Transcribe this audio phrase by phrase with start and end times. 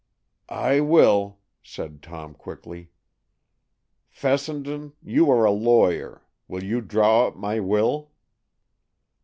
[0.49, 2.89] "I will," said Tom, quickly;
[4.09, 8.09] "Fessenden, you are a lawyer, will you draw up my will?"